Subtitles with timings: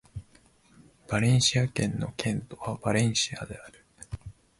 [1.07, 3.85] バレンシア県の県都はバレンシアである